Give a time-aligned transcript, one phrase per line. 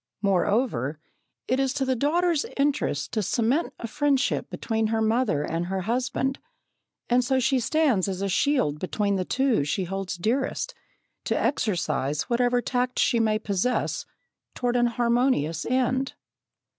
[0.23, 0.99] Moreover,
[1.47, 5.81] it is to the daughter's interest to cement a friendship between her mother and her
[5.81, 6.39] husband,
[7.07, 10.73] and so she stands as a shield between the two she holds dearest,
[11.25, 14.07] to exercise whatever tact she may possess
[14.55, 16.13] toward an harmonious end.